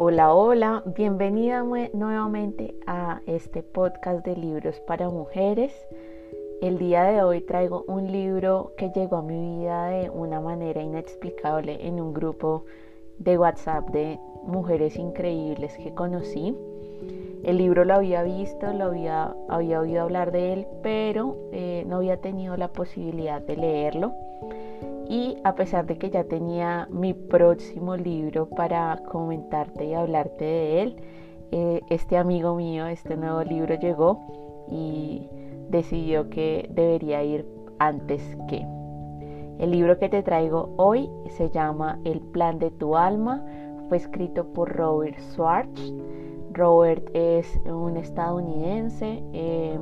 [0.00, 5.72] Hola, hola, bienvenida nuevamente a este podcast de libros para mujeres.
[6.62, 10.80] El día de hoy traigo un libro que llegó a mi vida de una manera
[10.80, 12.64] inexplicable en un grupo
[13.18, 16.56] de WhatsApp de mujeres increíbles que conocí.
[17.42, 21.96] El libro lo había visto, lo había, había oído hablar de él, pero eh, no
[21.96, 24.12] había tenido la posibilidad de leerlo
[25.08, 30.82] y a pesar de que ya tenía mi próximo libro para comentarte y hablarte de
[30.82, 30.96] él,
[31.50, 35.26] eh, este amigo mío, este nuevo libro llegó y
[35.70, 37.46] decidió que debería ir
[37.78, 38.66] antes que.
[39.58, 43.44] El libro que te traigo hoy se llama El plan de tu alma,
[43.88, 45.92] fue escrito por Robert Schwartz.
[46.52, 49.80] Robert es un estadounidense, em,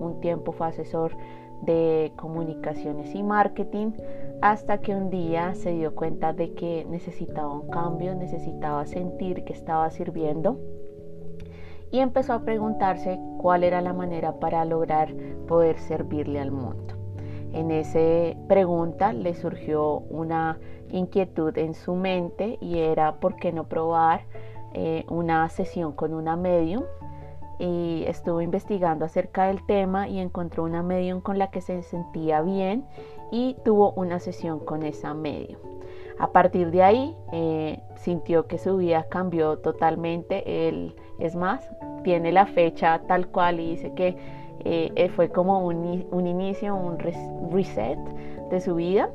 [0.00, 1.16] un tiempo fue asesor
[1.62, 3.92] de comunicaciones y marketing
[4.42, 9.52] hasta que un día se dio cuenta de que necesitaba un cambio, necesitaba sentir que
[9.52, 10.58] estaba sirviendo
[11.90, 15.14] y empezó a preguntarse cuál era la manera para lograr
[15.46, 16.94] poder servirle al mundo.
[17.52, 20.58] En esa pregunta le surgió una
[20.90, 24.22] inquietud en su mente y era por qué no probar
[24.74, 26.82] eh, una sesión con una medium
[27.58, 32.42] y estuvo investigando acerca del tema y encontró una medium con la que se sentía
[32.42, 32.84] bien
[33.30, 35.60] y tuvo una sesión con esa medium.
[36.18, 40.68] A partir de ahí eh, sintió que su vida cambió totalmente.
[40.68, 41.68] Él, es más,
[42.04, 44.16] tiene la fecha tal cual y dice que
[44.64, 47.98] eh, fue como un, un, inicio, un reset
[48.50, 49.10] de su vida.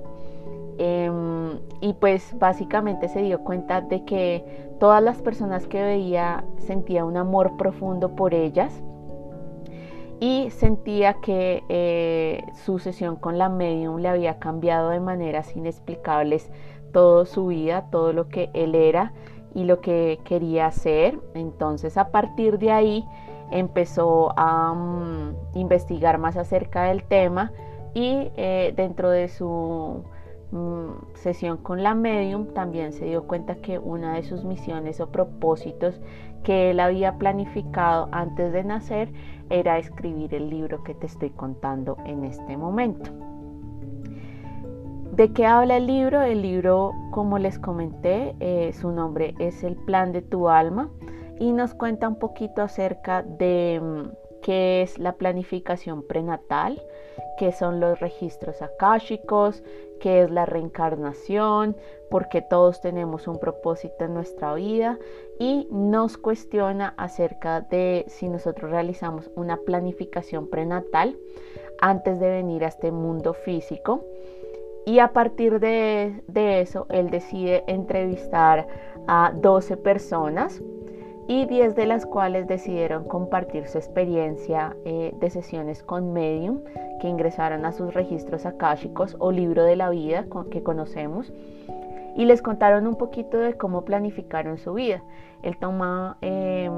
[0.77, 7.05] Em, y pues básicamente se dio cuenta de que todas las personas que veía sentía
[7.05, 8.81] un amor profundo por ellas
[10.19, 16.51] y sentía que eh, su sesión con la medium le había cambiado de maneras inexplicables
[16.93, 19.13] toda su vida, todo lo que él era
[19.55, 21.19] y lo que quería hacer.
[21.33, 23.05] Entonces a partir de ahí
[23.49, 27.51] empezó a mm, investigar más acerca del tema
[27.93, 30.03] y eh, dentro de su
[31.13, 36.01] sesión con la medium también se dio cuenta que una de sus misiones o propósitos
[36.43, 39.13] que él había planificado antes de nacer
[39.49, 43.11] era escribir el libro que te estoy contando en este momento.
[45.13, 46.21] ¿De qué habla el libro?
[46.21, 50.89] El libro, como les comenté, eh, su nombre es El plan de tu alma
[51.37, 56.81] y nos cuenta un poquito acerca de mm, qué es la planificación prenatal,
[57.41, 59.63] qué son los registros akáshicos,
[59.99, 61.75] qué es la reencarnación,
[62.11, 64.99] porque todos tenemos un propósito en nuestra vida
[65.39, 71.17] y nos cuestiona acerca de si nosotros realizamos una planificación prenatal
[71.79, 74.05] antes de venir a este mundo físico.
[74.85, 78.67] Y a partir de, de eso, él decide entrevistar
[79.07, 80.61] a 12 personas
[81.31, 86.59] y 10 de las cuales decidieron compartir su experiencia eh, de sesiones con Medium,
[86.99, 91.31] que ingresaron a sus registros akáshicos o libro de la vida que conocemos
[92.15, 95.01] y les contaron un poquito de cómo planificaron su vida.
[95.43, 96.71] Él toma em,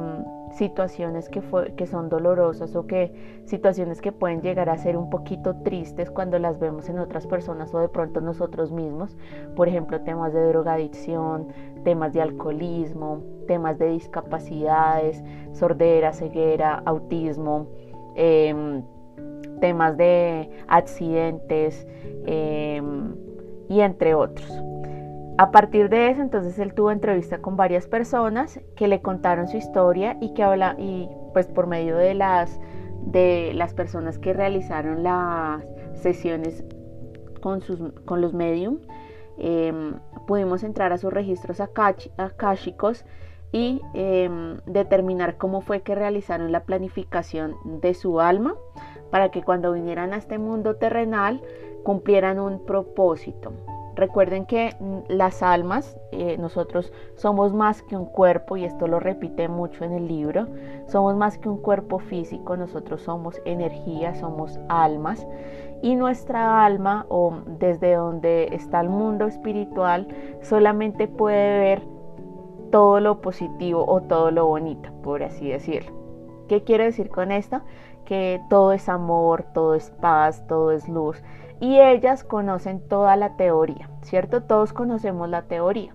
[0.52, 1.42] situaciones que,
[1.86, 6.60] son dolorosas o que situaciones que pueden llegar a ser un poquito tristes cuando las
[6.60, 9.18] vemos en otras personas o de pronto nosotros mismos.
[9.56, 11.48] Por ejemplo, temas de drogadicción,
[11.84, 15.22] temas de alcoholismo, temas de discapacidades,
[15.52, 17.68] sordera, ceguera, autismo,
[18.16, 18.84] em,
[19.60, 21.86] temas de accidentes
[22.26, 23.16] em,
[23.68, 24.73] y entre otros.
[25.38, 29.58] A partir de eso, entonces él tuvo entrevista con varias personas que le contaron su
[29.58, 32.60] historia y que habla y pues por medio de las
[33.02, 35.64] de las personas que realizaron las
[35.96, 36.64] sesiones
[37.42, 38.78] con sus con los medium
[39.38, 39.96] em,
[40.28, 43.04] pudimos entrar a sus registros akáshicos
[43.52, 48.56] y em, determinar cómo fue que realizaron la planificación de su alma
[49.10, 51.42] para que cuando vinieran a este mundo terrenal
[51.84, 53.52] cumplieran un propósito.
[53.96, 59.00] Recuerden que mm, las almas, eh, nosotros somos más que un cuerpo, y esto lo
[59.00, 60.48] repite mucho en el libro,
[60.88, 65.28] somos más que un cuerpo físico, nosotros somos energía, somos almas,
[65.82, 70.08] y nuestra alma, o desde donde está el mundo espiritual,
[70.42, 71.84] solamente puede ver
[72.72, 75.92] todo lo positivo o todo lo bonito, por así decirlo.
[76.48, 77.62] ¿Qué quiero decir con esto?
[78.06, 81.22] Que todo es amor, todo es paz, todo es luz
[81.60, 84.44] y ellas conocen toda la teoría, ¿cierto?
[84.44, 85.94] Todos conocemos la teoría.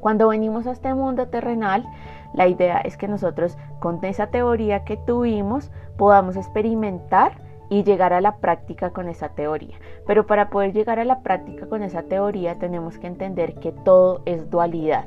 [0.00, 1.84] Cuando venimos a este mundo terrenal,
[2.34, 8.20] la idea es que nosotros con esa teoría que tuvimos podamos experimentar y llegar a
[8.20, 9.76] la práctica con esa teoría.
[10.06, 14.22] Pero para poder llegar a la práctica con esa teoría tenemos que entender que todo
[14.24, 15.06] es dualidad.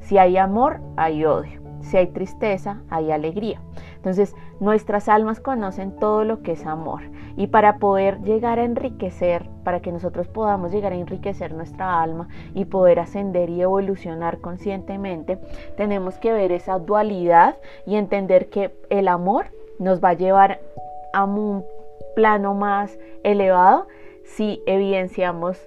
[0.00, 1.60] Si hay amor, hay odio.
[1.80, 3.60] Si hay tristeza, hay alegría.
[3.96, 7.02] Entonces, nuestras almas conocen todo lo que es amor.
[7.36, 12.28] Y para poder llegar a enriquecer, para que nosotros podamos llegar a enriquecer nuestra alma
[12.54, 15.38] y poder ascender y evolucionar conscientemente,
[15.76, 17.56] tenemos que ver esa dualidad
[17.86, 19.46] y entender que el amor
[19.78, 20.60] nos va a llevar
[21.12, 21.64] a un
[22.14, 23.86] plano más elevado
[24.24, 25.58] si evidenciamos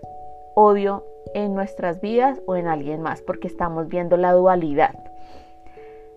[0.55, 5.08] odio en nuestras vidas o en alguien más, porque estamos viendo la dualidad.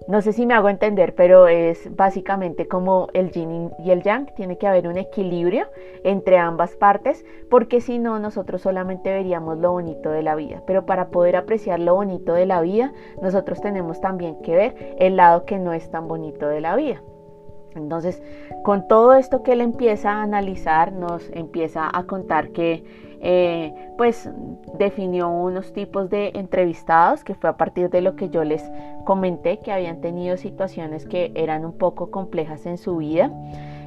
[0.08, 4.26] No sé si me hago entender, pero es básicamente como el yin y el yang.
[4.34, 5.66] Tiene que haber un equilibrio
[6.04, 10.62] entre ambas partes, porque si no, nosotros solamente veríamos lo bonito de la vida.
[10.66, 15.16] Pero para poder apreciar lo bonito de la vida, nosotros tenemos también que ver el
[15.16, 17.02] lado que no es tan bonito de la vida.
[17.74, 18.22] Entonces,
[18.64, 22.84] con todo esto que él empieza a analizar, nos empieza a contar que
[23.22, 24.28] eh, pues
[24.78, 28.68] definió unos tipos de entrevistados, que fue a partir de lo que yo les
[29.04, 33.30] comenté, que habían tenido situaciones que eran un poco complejas en su vida.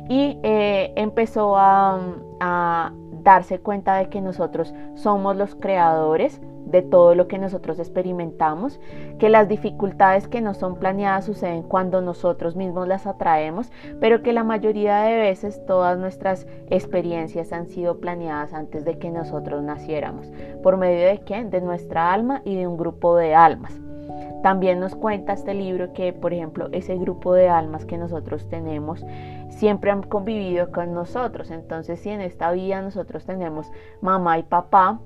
[0.08, 2.00] Y eh, empezó a,
[2.40, 2.94] a
[3.24, 8.80] darse cuenta de que nosotros somos los creadores de todo lo que nosotros experimentamos,
[9.20, 14.34] que las dificultades que no son planeadas suceden cuando nosotros mismos las atraemos, pero que
[14.34, 20.32] la mayoría de veces todas nuestras experiencias han sido planeadas antes de que nosotros naciéramos.
[20.64, 21.44] ¿Por medio de qué?
[21.46, 23.80] De nuestra alma y de un grupo de almas.
[24.44, 29.04] También nos cuenta este libro que, por ejemplo, ese grupo de almas que nosotros tenemos
[29.50, 31.50] siempre han convivido con nosotros.
[31.50, 33.72] Entonces, si en esta vida nosotros tenemos
[34.02, 35.00] mamá y papá,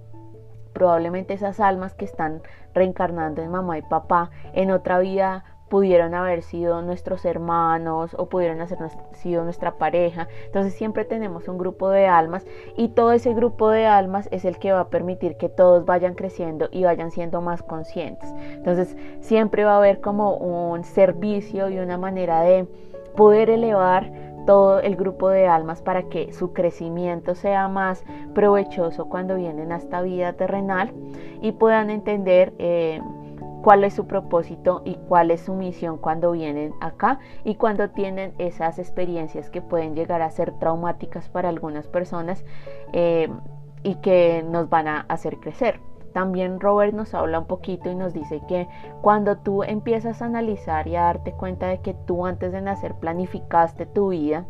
[0.79, 2.41] probablemente esas almas que están
[2.73, 8.59] reencarnando en mamá y papá en otra vida pudieron haber sido nuestros hermanos o pudieron
[8.59, 8.77] haber
[9.11, 10.27] sido nuestra pareja.
[10.45, 12.45] Entonces siempre tenemos un grupo de almas
[12.75, 16.15] y todo ese grupo de almas es el que va a permitir que todos vayan
[16.15, 18.33] creciendo y vayan siendo más conscientes.
[18.53, 22.65] Entonces siempre va a haber como un servicio y una manera de
[23.15, 28.03] poder elevar todo el grupo de almas para que su crecimiento sea más
[28.33, 30.91] provechoso cuando vienen a esta vida terrenal
[31.39, 32.99] y puedan entender eh,
[33.61, 38.33] cuál es su propósito y cuál es su misión cuando vienen acá y cuando tienen
[38.39, 42.43] esas experiencias que pueden llegar a ser traumáticas para algunas personas
[42.91, 43.29] eh,
[43.83, 45.79] y que nos van a hacer crecer.
[46.13, 48.67] También Robert nos habla un poquito y nos dice que
[49.01, 52.95] cuando tú empiezas a analizar y a darte cuenta de que tú antes de nacer
[52.95, 54.45] planificaste tu vida,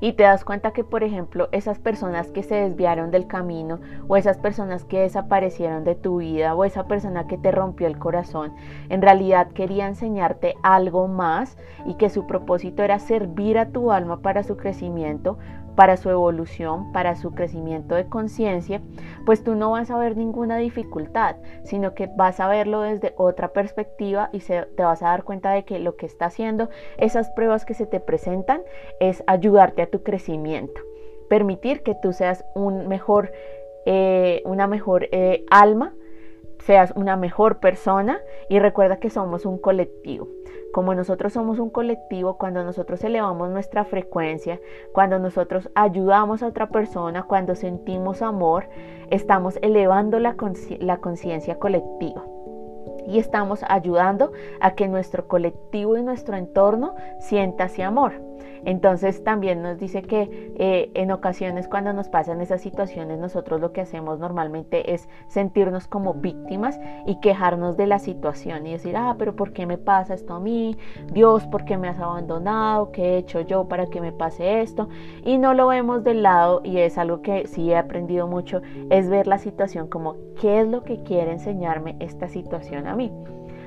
[0.00, 4.16] y te das cuenta que, por ejemplo, esas personas que se desviaron del camino o
[4.18, 8.54] esas personas que desaparecieron de tu vida o esa persona que te rompió el corazón,
[8.90, 14.20] en realidad quería enseñarte algo más y que su propósito era servir a tu alma
[14.20, 15.38] para su crecimiento,
[15.74, 18.80] para su evolución, para su crecimiento de conciencia,
[19.26, 23.48] pues tú no vas a ver ninguna dificultad, sino que vas a verlo desde otra
[23.48, 26.68] perspectiva y te vas a dar cuenta de que lo que está haciendo
[26.98, 28.62] esas pruebas que se te presentan
[29.00, 30.80] es ayudarte a tu crecimiento,
[31.28, 33.32] permitir que tú seas un mejor,
[33.86, 35.94] eh, una mejor eh, alma,
[36.64, 40.28] seas una mejor persona y recuerda que somos un colectivo.
[40.74, 44.58] Como nosotros somos un colectivo, cuando nosotros elevamos nuestra frecuencia,
[44.92, 48.64] cuando nosotros ayudamos a otra persona, cuando sentimos amor,
[49.08, 52.24] estamos elevando la conciencia colectiva
[53.06, 58.33] y estamos ayudando a que nuestro colectivo y nuestro entorno sienta ese amor.
[58.64, 63.72] Entonces también nos dice que eh, en ocasiones cuando nos pasan esas situaciones nosotros lo
[63.72, 69.16] que hacemos normalmente es sentirnos como víctimas y quejarnos de la situación y decir, ah,
[69.18, 70.76] pero ¿por qué me pasa esto a mí?
[71.12, 72.92] Dios, ¿por qué me has abandonado?
[72.92, 74.88] ¿Qué he hecho yo para que me pase esto?
[75.24, 79.08] Y no lo vemos del lado y es algo que sí he aprendido mucho, es
[79.08, 83.12] ver la situación como, ¿qué es lo que quiere enseñarme esta situación a mí?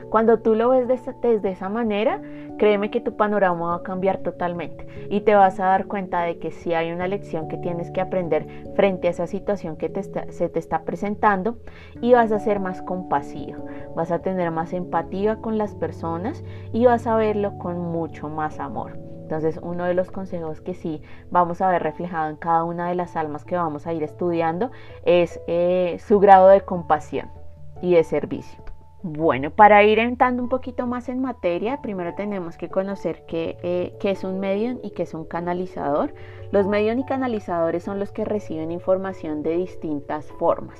[0.09, 2.21] Cuando tú lo ves desde esa manera,
[2.57, 6.39] créeme que tu panorama va a cambiar totalmente y te vas a dar cuenta de
[6.39, 9.91] que si hay una lección que tienes que aprender frente a esa situación que
[10.29, 11.57] se te está presentando
[12.01, 16.85] y vas a ser más compasivo, vas a tener más empatía con las personas y
[16.85, 18.97] vas a verlo con mucho más amor.
[19.23, 22.95] Entonces, uno de los consejos que sí vamos a ver reflejado en cada una de
[22.95, 24.71] las almas que vamos a ir estudiando
[25.03, 27.29] es eh, su grado de compasión
[27.81, 28.66] y de servicio.
[29.03, 34.09] Bueno, para ir entrando un poquito más en materia, primero tenemos que conocer eh, qué,
[34.09, 36.15] es un medium y qué es un canalizador.
[36.51, 40.79] Los medium y canalizadores son los que reciben información de distintas formas.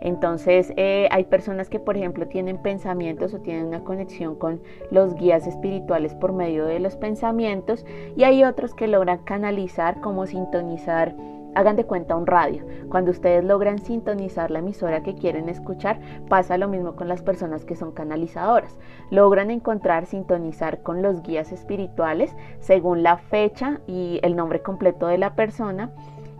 [0.00, 5.14] Entonces, eh, hay personas que, por ejemplo, tienen pensamientos o tienen una conexión con los
[5.14, 7.84] guías espirituales por medio de los pensamientos
[8.16, 11.14] y hay otros que logran canalizar como sintonizar
[11.54, 12.64] hagan de cuenta un radio.
[12.88, 17.64] Cuando ustedes logran sintonizar la emisora que quieren escuchar, pasa lo mismo con las personas
[17.64, 18.78] que son canalizadoras.
[19.10, 25.18] Logran encontrar, sintonizar con los guías espirituales según la fecha y el nombre completo de
[25.18, 25.90] la persona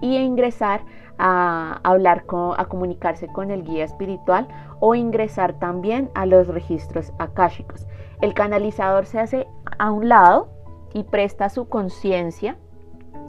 [0.01, 0.83] y ingresar
[1.19, 4.49] a hablar, con, a comunicarse con el guía espiritual
[4.81, 7.87] o ingresar también a los registros akáshicos.
[8.21, 9.47] El canalizador se hace
[9.79, 10.49] a un lado
[10.93, 12.57] y presta su conciencia,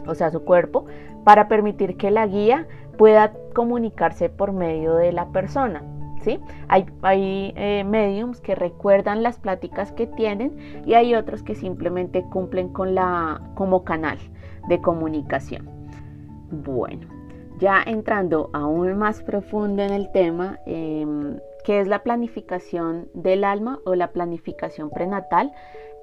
[0.08, 0.86] o sea, su cuerpo,
[1.24, 5.84] para permitir que la guía pueda comunicarse por medio de la persona.
[6.24, 6.40] ¿sí?
[6.68, 12.24] Hay, hay eh, mediums que recuerdan las pláticas que tienen y hay otros que simplemente
[12.32, 14.18] cumplen con la, como canal
[14.68, 15.70] de comunicación.
[16.52, 17.08] Bueno,
[17.60, 21.06] ya entrando aún más profundo en el tema, eh,
[21.64, 25.52] que es la planificación del alma o la planificación prenatal,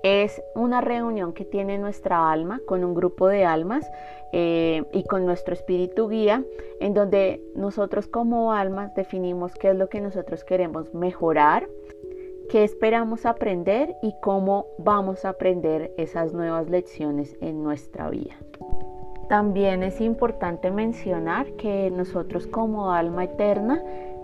[0.02, 3.90] es una reunión que tiene nuestra alma con un grupo de almas
[4.32, 6.44] eh, y con nuestro espíritu guía,
[6.80, 11.68] en donde nosotros como almas definimos qué es lo que nosotros queremos mejorar,
[12.48, 18.36] qué esperamos aprender y cómo vamos a aprender esas nuevas lecciones en nuestra vida.
[19.28, 23.80] También es importante mencionar que nosotros como alma eterna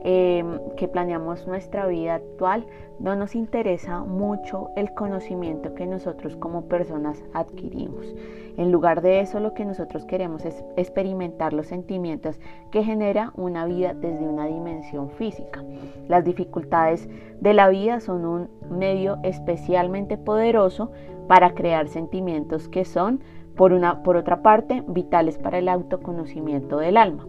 [0.08, 2.64] Em, que planeamos nuestra vida actual,
[3.00, 8.14] no nos interesa mucho el conocimiento que nosotros como personas adquirimos.
[8.56, 12.38] En lugar de eso, lo que nosotros queremos es experimentar los sentimientos
[12.70, 15.64] que genera una vida desde una dimensión física.
[16.06, 17.08] Las dificultades
[17.40, 20.92] de la vida son un medio especialmente poderoso
[21.26, 23.24] para crear sentimientos que son,
[23.56, 27.26] por, una, por otra parte, vitales para el autoconocimiento del alma.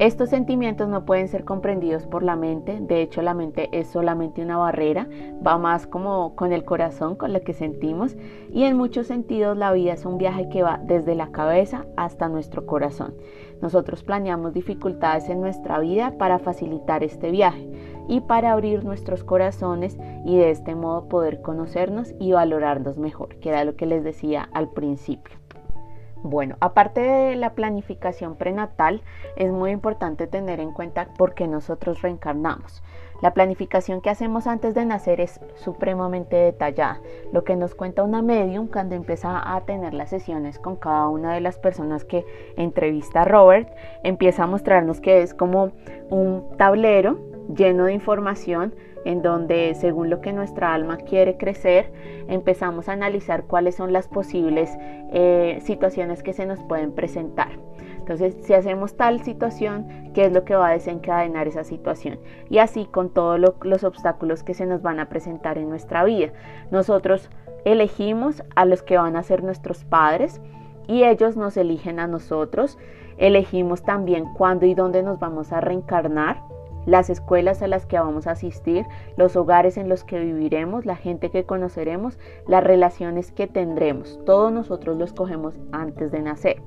[0.00, 4.42] Estos sentimientos no pueden ser comprendidos por la mente, de hecho la mente es solamente
[4.42, 5.06] una barrera,
[5.46, 8.16] va más como con el corazón, con lo que sentimos,
[8.50, 12.28] y en muchos sentidos la vida es un viaje que va desde la cabeza hasta
[12.28, 13.14] nuestro corazón.
[13.62, 17.70] Nosotros planeamos dificultades en nuestra vida para facilitar este viaje
[18.08, 23.50] y para abrir nuestros corazones y de este modo poder conocernos y valorarnos mejor, que
[23.50, 25.43] era lo que les decía al principio.
[26.24, 29.02] Bueno, aparte de la planificación prenatal,
[29.36, 32.82] es muy importante tener en cuenta por qué nosotros reencarnamos.
[33.20, 36.98] La planificación que hacemos antes de nacer es supremamente detallada,
[37.30, 41.34] lo que nos cuenta una medium cuando empieza a tener las sesiones con cada una
[41.34, 42.24] de las personas que
[42.56, 43.68] entrevista a Robert,
[44.02, 45.72] empieza a mostrarnos que es como
[46.08, 47.18] un tablero
[47.54, 51.92] lleno de información en donde según lo que nuestra alma quiere crecer,
[52.28, 54.70] empezamos a analizar cuáles son las posibles
[55.12, 57.58] eh, situaciones que se nos pueden presentar.
[57.98, 62.18] Entonces, si hacemos tal situación, ¿qué es lo que va a desencadenar esa situación?
[62.50, 66.32] Y así con todos los obstáculos que se nos van a presentar en nuestra vida.
[66.70, 67.30] Nosotros
[67.64, 70.42] elegimos a los que van a ser nuestros padres
[70.86, 72.78] y ellos nos eligen a nosotros.
[73.16, 76.42] Elegimos también cuándo y dónde nos vamos a reencarnar
[76.86, 78.86] las escuelas a las que vamos a asistir,
[79.16, 84.20] los hogares en los que viviremos, la gente que conoceremos, las relaciones que tendremos.
[84.26, 86.62] Todos nosotros los cogemos antes de nacer.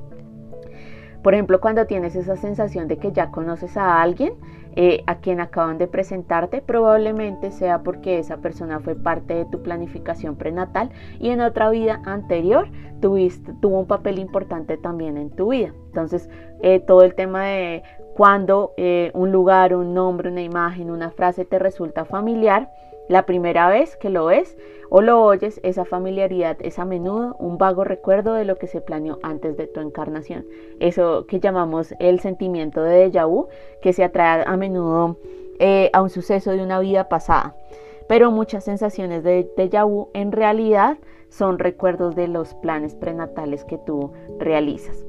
[1.24, 4.34] Por ejemplo, cuando tienes esa sensación de que ya conoces a alguien,
[4.80, 9.64] eh, a quien acaban de presentarte, probablemente sea porque esa persona fue parte de tu
[9.64, 12.70] planificación prenatal y en otra vida anterior
[13.02, 15.74] tuviste, tuvo un papel importante también en tu vida.
[15.88, 16.30] Entonces,
[16.62, 17.84] eh, todo el tema de
[18.16, 22.72] cuando eh, un lugar, un nombre, una imagen, una frase te resulta familiar,
[23.08, 24.58] la primera vez que lo ves
[24.90, 28.82] o lo oyes, esa familiaridad es a menudo un vago recuerdo de lo que se
[28.82, 30.46] planeó antes de tu encarnación.
[30.80, 33.48] Eso que llamamos el sentimiento de déjà vu,
[33.82, 35.18] que se atrae a menudo
[35.60, 37.56] eh, a un suceso de una vida pasada.
[38.08, 40.98] Pero muchas sensaciones de déjà vu en realidad
[41.30, 45.06] son recuerdos de los planes prenatales que tú realizas.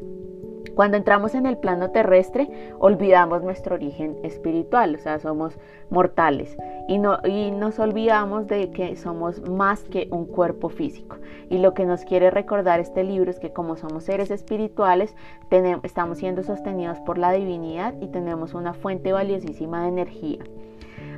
[0.79, 5.59] Cuando entramos en el plano terrestre, olvidamos nuestro origen espiritual, o sea, somos
[5.91, 6.57] mortales
[6.87, 11.17] y, no, y nos olvidamos de que somos más que un cuerpo físico.
[11.51, 15.17] Y lo que nos quiere recordar este libro es que como somos seres espirituales,
[15.49, 20.45] tenemos, estamos siendo sostenidos por la divinidad y tenemos una fuente valiosísima de energía.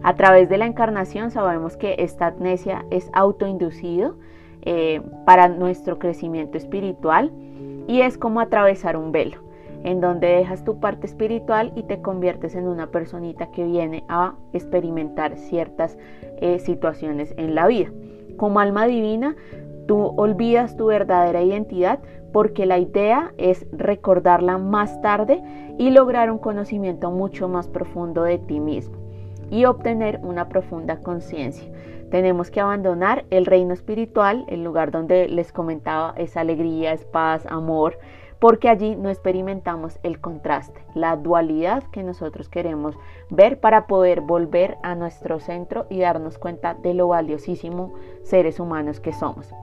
[0.02, 4.14] A través de la encarnación sabemos que esta amnesia es autoinducido
[4.62, 7.31] eh, para nuestro crecimiento espiritual
[7.87, 9.50] y es como atravesar un velo
[9.85, 14.35] en donde dejas tu parte espiritual y te conviertes en una personita que viene a
[14.53, 15.97] experimentar ciertas
[16.39, 17.91] eh, situaciones en la vida.
[18.37, 19.37] Como alma divina,
[19.87, 22.01] tú olvidas tu verdadera identidad
[22.33, 25.43] porque la idea es recordarla más tarde
[25.79, 28.97] y lograr un conocimiento mucho más profundo de ti mismo
[29.51, 31.69] y obtener una profunda conciencia.
[32.11, 37.47] Tenemos que abandonar el reino espiritual, el lugar donde les comentaba es alegría, es paz,
[37.47, 37.99] amor,
[38.40, 42.97] porque allí no experimentamos el contraste, la dualidad que nosotros queremos
[43.28, 47.92] ver para poder volver a nuestro centro y darnos cuenta de lo valiosísimo
[48.23, 49.54] seres humanos que somos.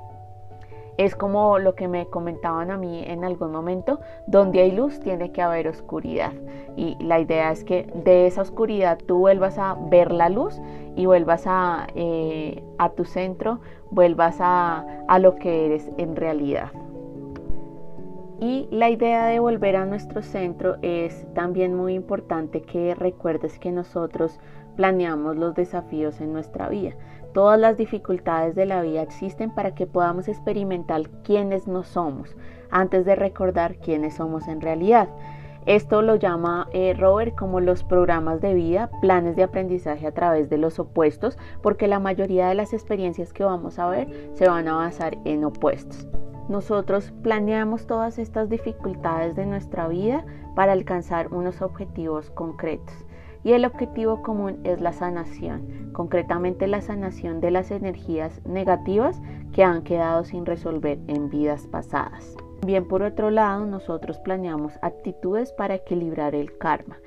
[0.97, 5.31] Es como lo que me comentaban a mí en algún momento, donde hay luz tiene
[5.31, 6.33] que haber oscuridad.
[6.75, 10.59] Y la idea es que de esa oscuridad tú vuelvas a ver la luz
[10.95, 13.59] y vuelvas a, eh, a tu centro,
[13.91, 16.71] vuelvas a, a lo que eres en realidad.
[18.39, 23.71] Y la idea de volver a nuestro centro es también muy importante que recuerdes que
[23.71, 24.39] nosotros
[24.75, 26.93] planeamos los desafíos en nuestra vida.
[27.33, 32.35] Todas las dificultades de la vida existen para que podamos experimentar quiénes no somos
[32.69, 35.09] antes de recordar quiénes somos en realidad.
[35.65, 40.49] Esto lo llama eh, Robert como los programas de vida, planes de aprendizaje a través
[40.49, 44.67] de los opuestos, porque la mayoría de las experiencias que vamos a ver se van
[44.67, 46.07] a basar en opuestos.
[46.49, 50.25] Nosotros planeamos todas estas dificultades de nuestra vida
[50.55, 52.95] para alcanzar unos objetivos concretos
[53.43, 59.21] y el objetivo común es la sanación, concretamente la sanación de las energías negativas
[59.53, 62.35] que han quedado sin resolver en vidas pasadas.
[62.65, 66.97] Bien, por otro lado, nosotros planeamos actitudes para equilibrar el karma.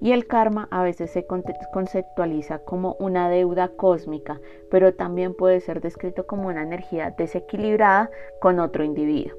[0.00, 4.40] Y el karma a veces se conceptualiza como una deuda cósmica,
[4.70, 9.36] pero también puede ser descrito como una energía desequilibrada con otro individuo.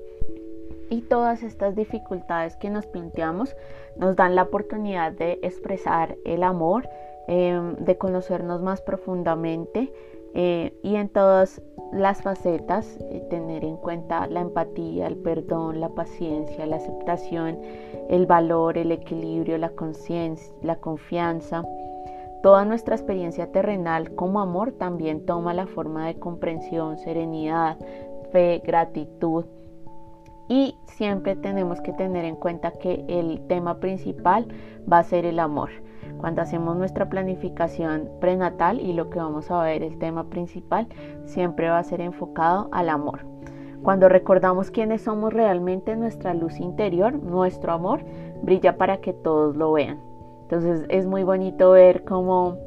[0.90, 3.56] Y todas estas dificultades que nos planteamos
[3.96, 6.90] nos dan la oportunidad de expresar el amor,
[7.28, 9.94] em, de conocernos más profundamente
[10.34, 15.90] eh, y en todas las facetas eh, tener en cuenta la empatía, el perdón, la
[15.90, 17.60] paciencia, la aceptación,
[18.10, 21.64] el valor, el equilibrio, la conciencia, la confianza.
[22.44, 27.78] Toda nuestra experiencia terrenal como amor también toma la forma de comprensión, serenidad,
[28.32, 29.46] fe, gratitud,
[30.50, 34.48] y siempre tenemos que tener en cuenta que el tema principal
[34.92, 35.70] va a ser el amor.
[36.20, 40.88] Cuando hacemos nuestra planificación prenatal y lo que vamos a ver, el tema principal,
[41.24, 43.22] siempre va a ser enfocado al amor.
[43.82, 48.04] Cuando recordamos quiénes somos realmente, nuestra luz interior, nuestro amor,
[48.44, 50.02] brilla para que todos lo vean.
[50.42, 52.58] Entonces es muy bonito ver cómo,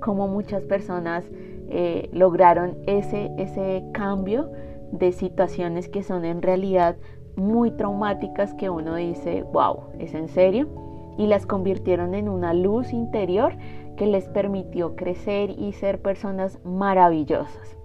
[0.00, 1.24] cómo muchas personas
[1.68, 4.50] eh, lograron ese, ese cambio
[4.90, 6.96] de situaciones que son en realidad
[7.36, 10.87] muy traumáticas que uno dice, wow, ¿es en serio?
[11.18, 13.54] Y las convirtieron en una luz interior
[13.98, 17.76] que les permitió crecer y ser personas maravillosas.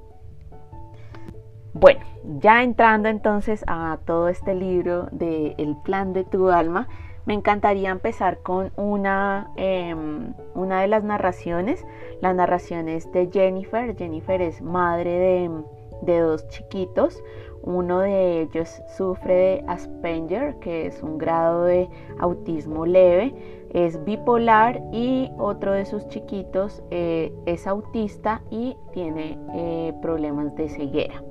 [1.73, 2.01] Bueno,
[2.39, 6.87] ya entrando entonces a todo este libro de El plan de tu alma,
[7.25, 11.85] me encantaría empezar con una, em, una de las narraciones.
[12.21, 13.95] La narración es de Jennifer.
[13.95, 15.63] Jennifer es madre de,
[16.05, 17.23] de dos chiquitos.
[17.63, 21.89] Uno de ellos sufre de Asperger, que es un grado de
[22.19, 23.33] autismo leve,
[23.73, 30.69] es bipolar y otro de sus chiquitos eh, es autista y tiene eh, problemas de
[30.69, 31.23] ceguera.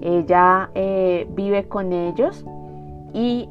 [0.00, 2.44] Ella eh, vive con ellos
[3.12, 3.48] y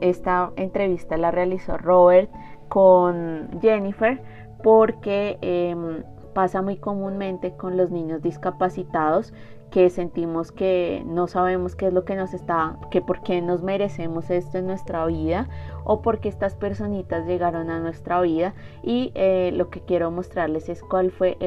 [0.00, 2.30] esta entrevista la realizó Robert
[2.68, 4.20] con Jennifer
[4.62, 6.02] porque em,
[6.32, 9.32] pasa muy comúnmente con los niños discapacitados
[9.72, 13.62] que sentimos que no sabemos qué es lo que nos está, que por qué nos
[13.62, 15.48] merecemos esto en nuestra vida
[15.84, 18.54] o porque estas personitas llegaron a nuestra vida.
[18.82, 21.38] Y eh, lo que quiero mostrarles es cuál fue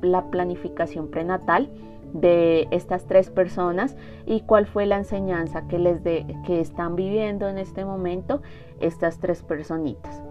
[0.00, 1.70] la planificación prenatal
[2.14, 7.58] de estas tres personas y cuál fue la enseñanza que les que están viviendo en
[7.58, 8.40] este momento
[8.80, 10.22] estas tres personitas.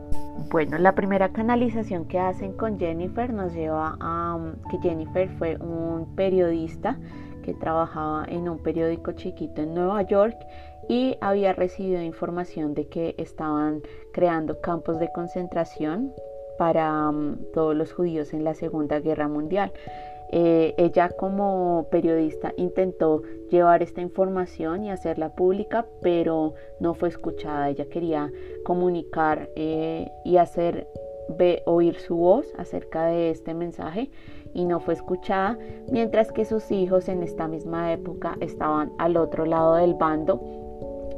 [0.49, 5.58] Bueno, la primera canalización que hacen con Jennifer nos lleva a um, que Jennifer fue
[5.58, 6.97] un periodista
[7.43, 10.36] que trabajaba en un periódico chiquito en Nueva York
[10.89, 16.12] y había recibido información de que estaban creando campos de concentración
[16.58, 19.71] para um, todos los judíos en la Segunda Guerra Mundial.
[20.35, 27.69] Eh, ella como periodista intentó llevar esta información y hacerla pública, pero no fue escuchada.
[27.69, 28.31] Ella quería
[28.65, 30.87] comunicar eh, y hacer
[31.65, 34.09] oír su voz acerca de este mensaje
[34.55, 35.59] y no fue escuchada,
[35.91, 40.62] mientras que sus hijos en esta misma época estaban al otro lado del bando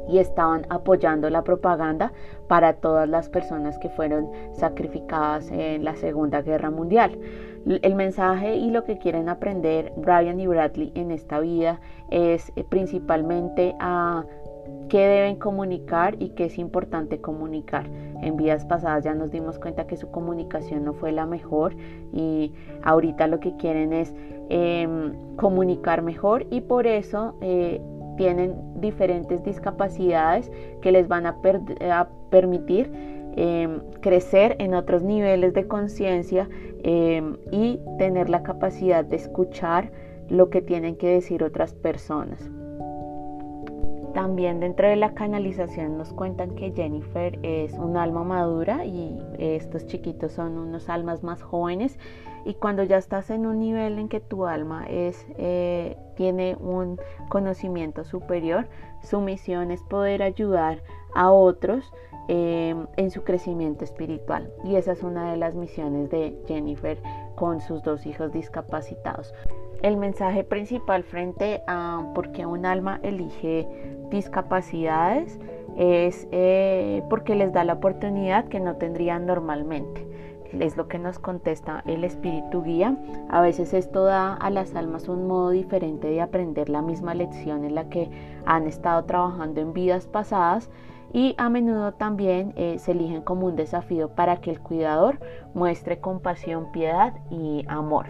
[0.08, 2.12] y estaban apoyando la propaganda
[2.48, 7.18] para todas las personas que fueron sacrificadas en la Segunda Guerra Mundial.
[7.66, 12.62] El mensaje y lo que quieren aprender Brian y Bradley en esta vida es eh,
[12.62, 14.24] principalmente a
[14.88, 17.86] qué deben comunicar y qué es importante comunicar.
[18.22, 21.74] En vidas pasadas ya nos dimos cuenta que su comunicación no fue la mejor
[22.12, 24.14] y ahorita lo que quieren es
[24.48, 27.80] em, comunicar mejor y por eso eh,
[28.16, 30.50] tienen diferentes discapacidades
[30.80, 31.36] que les van a,
[32.30, 32.90] permitir
[33.36, 36.48] em, crecer en otros niveles de conciencia
[36.82, 39.90] em, y tener la capacidad de escuchar
[40.28, 42.50] lo que tienen que decir otras personas.
[44.14, 49.86] También dentro de la canalización nos cuentan que Jennifer es un alma madura y estos
[49.86, 51.98] chiquitos son unos almas más jóvenes
[52.46, 56.98] y cuando ya estás en un nivel en que tu alma es, eh, tiene un
[57.28, 58.68] conocimiento superior,
[59.02, 60.80] su misión es poder ayudar
[61.12, 61.92] a otros
[62.28, 64.52] em, en su crecimiento espiritual.
[64.64, 66.98] Y esa es una de las misiones de Jennifer
[67.34, 69.34] con sus dos hijos discapacitados.
[69.82, 73.68] El mensaje principal frente a por qué un alma elige
[74.08, 75.40] discapacidades
[75.76, 80.05] es eh, porque les da la oportunidad que no tendrían normalmente.
[80.52, 82.96] Es lo que nos contesta el espíritu guía.
[83.28, 87.64] A veces esto da a las almas un modo diferente de aprender la misma lección
[87.64, 88.10] en la que
[88.44, 90.70] han estado trabajando en vidas pasadas
[91.12, 95.18] y a menudo también eh, se eligen como un desafío para que el cuidador
[95.54, 98.06] muestre compasión, piedad y amor.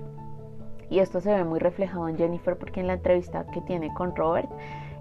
[0.89, 4.15] Y esto se ve muy reflejado en Jennifer porque en la entrevista que tiene con
[4.15, 4.49] Robert,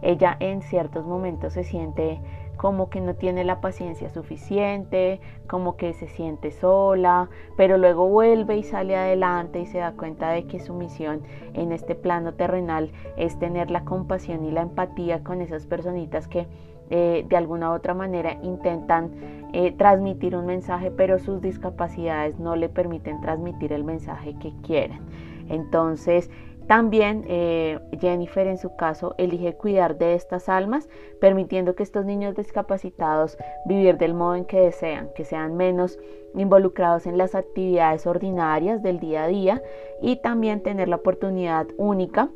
[0.01, 2.19] ella en ciertos momentos se siente
[2.65, 8.57] como que no tiene la paciencia suficiente, como que se siente sola, pero luego vuelve
[8.57, 11.21] y sale adelante y se da cuenta de que su misión
[11.53, 16.47] en este plano terrenal es tener la compasión y la empatía con esas personitas que
[16.89, 19.11] eh, de alguna u otra manera intentan
[19.53, 25.01] eh, transmitir un mensaje, pero sus discapacidades no le permiten transmitir el mensaje que quieren.
[25.49, 26.31] Entonces,
[26.67, 32.35] también eh, Jennifer en su caso elige cuidar de estas almas, permitiendo que estos niños
[32.35, 35.99] discapacitados vivir del modo en que desean, que sean menos
[36.33, 39.61] involucrados en las actividades ordinarias del día a día
[40.01, 42.29] y también tener la oportunidad única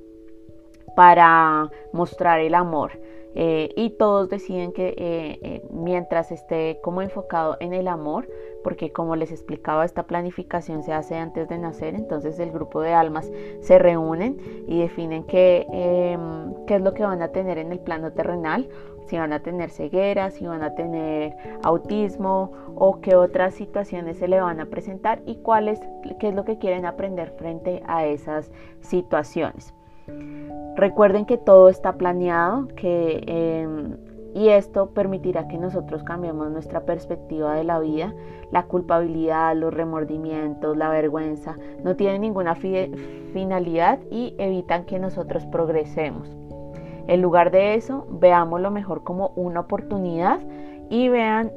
[0.96, 2.92] para mostrar el amor.
[3.36, 8.28] Eh, y todos deciden que eh, eh, mientras esté como enfocado en el amor,
[8.64, 12.94] porque como les explicaba, esta planificación se hace antes de nacer, entonces el grupo de
[12.94, 14.38] almas se reúnen
[14.68, 18.68] y definen qué, em, qué es lo que van a tener en el plano terrenal,
[19.06, 24.28] si van a tener ceguera, si van a tener autismo o qué otras situaciones se
[24.28, 25.80] le van a presentar y cuál
[26.20, 29.74] qué es lo que quieren aprender frente a esas situaciones.
[30.76, 33.98] Recuerden que todo está planeado, que, em,
[34.34, 38.14] y esto permitirá que nosotros cambiemos nuestra perspectiva de la vida.
[38.52, 46.36] La culpabilidad, los remordimientos, la vergüenza no tienen ninguna finalidad y evitan que nosotros progresemos.
[47.08, 50.40] En lugar de eso, veámoslo mejor como una oportunidad
[50.90, 51.52] y vean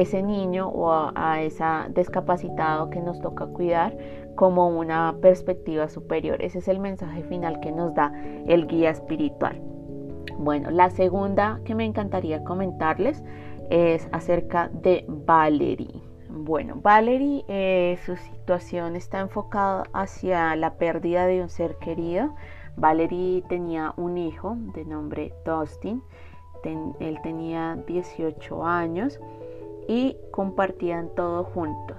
[0.00, 3.96] ese niño o a, a ese discapacitado que nos toca cuidar
[4.34, 6.42] como una perspectiva superior.
[6.42, 8.12] Ese es el mensaje final que nos da
[8.46, 9.60] el guía espiritual.
[10.38, 13.22] Bueno, la segunda que me encantaría comentarles
[13.70, 16.02] es acerca de Valerie.
[16.28, 22.34] Bueno, Valerie, eh, su situación está enfocada hacia la pérdida de un ser querido.
[22.76, 26.02] Valerie tenía un hijo de nombre Dustin.
[26.98, 29.20] él tenía 18 años
[29.88, 31.98] y compartían todo juntos.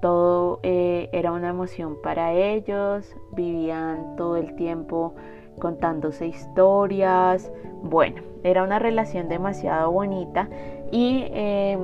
[0.00, 5.14] Todo eh, era una emoción para ellos, vivían todo el tiempo
[5.58, 7.50] contándose historias.
[7.82, 10.48] Bueno, era una relación demasiado bonita
[10.92, 11.78] y eh,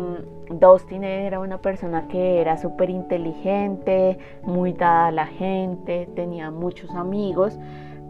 [0.51, 6.91] Dustin era una persona que era súper inteligente, muy dada a la gente, tenía muchos
[6.91, 7.59] amigos,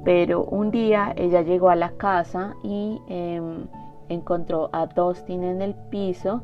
[0.05, 3.67] pero un día ella llegó a la casa y em,
[4.09, 6.43] encontró a Dustin en el piso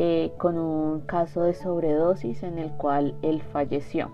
[0.00, 4.10] eh, con un caso de sobredosis en el cual él falleció.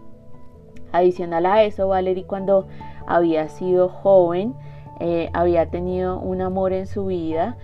[0.92, 2.68] Adicional a eso, Valerie cuando
[3.06, 4.54] había sido joven,
[5.00, 7.58] eh, había tenido un amor en su vida,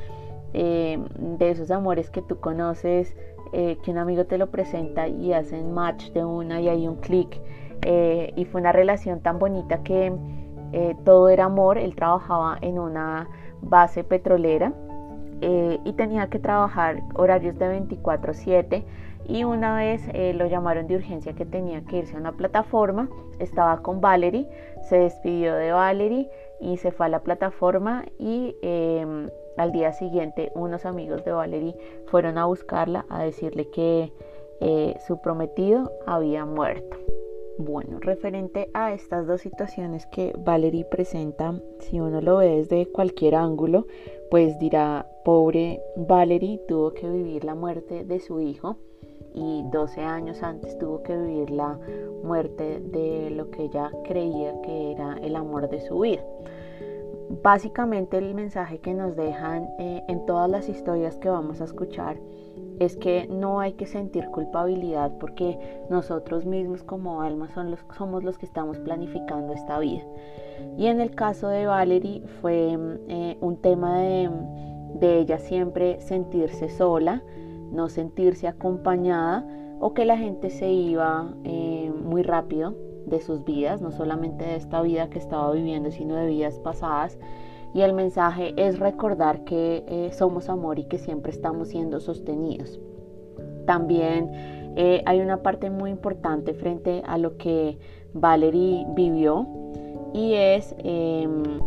[0.52, 3.16] eh, de esos amores que tú conoces,
[3.52, 7.40] que un amigo te lo presenta y hacen match de una y hay un clic.
[8.36, 10.12] y fue una relación tan bonita que
[11.04, 13.30] todo era amor, él trabajaba en una
[13.62, 14.74] base petrolera
[15.40, 18.84] eh, y tenía que trabajar horarios de 24/7
[19.26, 23.08] y una vez eh, lo llamaron de urgencia que tenía que irse a una plataforma,
[23.38, 24.48] estaba con Valerie,
[24.88, 26.28] se despidió de Valerie
[26.60, 31.76] y se fue a la plataforma y em, al día siguiente unos amigos de Valerie
[32.06, 34.12] fueron a buscarla a decirle que
[34.60, 36.96] eh, su prometido había muerto.
[37.58, 43.34] Bueno, referente a estas dos situaciones que Valerie presenta, si uno lo ve desde cualquier
[43.34, 43.86] ángulo,
[44.30, 48.76] pues dirá, pobre Valerie tuvo que vivir la muerte de su hijo
[49.34, 51.78] y 12 años antes tuvo que vivir la
[52.22, 56.22] muerte de lo que ella creía que era el amor de su vida.
[57.42, 62.16] Básicamente el mensaje que nos dejan eh, en todas las historias que vamos a escuchar
[62.80, 67.52] es que no hay que sentir culpabilidad porque nosotros mismos como almas
[67.96, 70.02] somos los que estamos planificando esta vida.
[70.78, 74.30] Y en el caso de Valerie fue eh, un tema de,
[75.02, 77.22] ella siempre sentirse sola,
[77.70, 79.46] no sentirse acompañada
[79.78, 84.56] o que la gente se iba eh, muy rápido de sus vidas, no solamente de
[84.56, 87.18] esta vida que estaba viviendo, sino de vidas pasadas.
[87.72, 92.80] Y el mensaje es recordar que eh, somos amor y que siempre estamos siendo sostenidos.
[93.66, 94.30] También
[95.04, 97.78] hay una parte muy importante frente a lo que
[98.14, 99.46] Valerie vivió
[100.12, 101.60] y es em,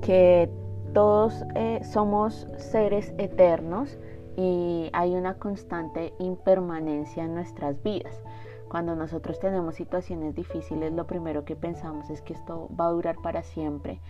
[0.00, 0.50] que
[0.92, 3.96] todos eh, somos seres eternos
[4.36, 8.22] y hay una constante impermanencia en nuestras vidas.
[8.68, 13.16] Cuando nosotros tenemos situaciones difíciles, lo primero que pensamos es que esto va a durar
[13.20, 14.00] para siempre,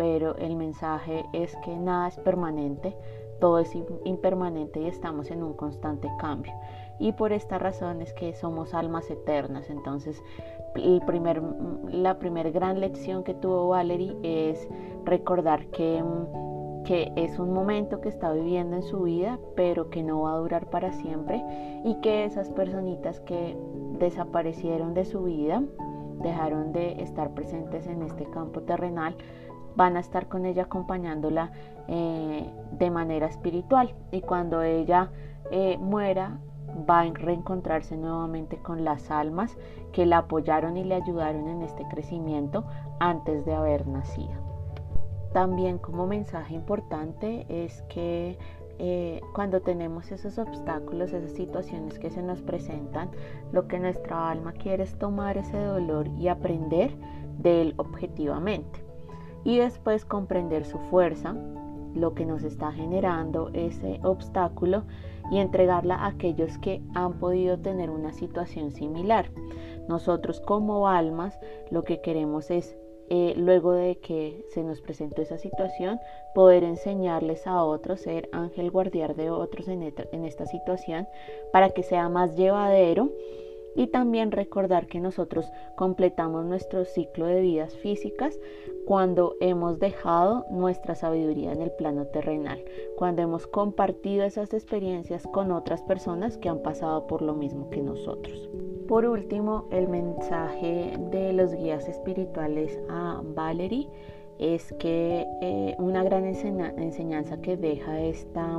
[0.00, 2.96] pero el mensaje es que nada es permanente,
[3.38, 3.70] todo es
[4.06, 6.54] impermanente y estamos en un constante cambio.
[6.98, 9.68] Y por esta razón es que somos almas eternas.
[9.68, 10.22] Entonces,
[10.74, 11.42] el primer,
[11.90, 14.66] la primera gran lección que tuvo Valerie es
[15.04, 16.02] recordar que,
[16.86, 20.38] que es un momento que está viviendo en su vida, pero que no va a
[20.38, 21.44] durar para siempre
[21.84, 23.54] y que esas personitas que
[23.98, 25.62] desaparecieron de su vida,
[26.22, 29.14] dejaron de estar presentes en este campo terrenal,
[29.76, 31.52] van a estar con ella acompañándola
[31.88, 35.10] eh, de manera espiritual y cuando ella
[35.50, 36.38] eh, muera
[36.88, 39.56] va a reencontrarse nuevamente con las almas
[39.92, 42.64] que la apoyaron y le ayudaron en este crecimiento
[43.00, 44.50] antes de haber nacido.
[45.32, 48.38] También como mensaje importante es que
[48.78, 53.10] eh, cuando tenemos esos obstáculos, esas situaciones que se nos presentan,
[53.52, 56.96] lo que nuestra alma quiere es tomar ese dolor y aprender
[57.38, 58.89] de él objetivamente.
[59.44, 61.34] Y después comprender su fuerza,
[61.94, 64.84] lo que nos está generando ese obstáculo
[65.30, 69.30] y entregarla a aquellos que han podido tener una situación similar.
[69.88, 71.38] Nosotros como almas
[71.70, 72.76] lo que queremos es,
[73.08, 75.98] eh, luego de que se nos presentó esa situación,
[76.32, 79.82] poder enseñarles a otros, ser ángel guardián de otros en
[80.24, 81.08] esta situación
[81.52, 83.10] para que sea más llevadero
[83.76, 88.38] y también recordar que nosotros completamos nuestro ciclo de vidas físicas
[88.86, 92.62] cuando hemos dejado nuestra sabiduría en el plano terrenal,
[92.96, 97.82] cuando hemos compartido esas experiencias con otras personas que han pasado por lo mismo que
[97.82, 98.50] nosotros.
[98.88, 103.88] Por último, el mensaje de los guías espirituales a Valerie
[104.38, 108.58] es que eh, una gran enseñanza que deja esta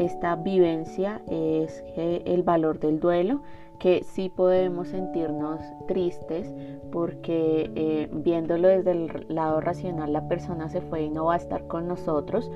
[0.00, 3.42] esta vivencia es el valor del duelo,
[3.80, 6.54] que sí podemos sentirnos tristes
[6.92, 11.38] porque eh, viéndolo desde el lado racional la persona se fue y no va a
[11.38, 12.50] estar con nosotros,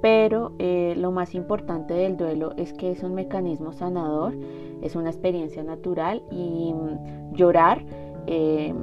[0.00, 4.34] pero eh, lo más importante del duelo es que es un mecanismo sanador,
[4.80, 7.84] es una experiencia natural y mm, llorar
[8.26, 8.74] eh,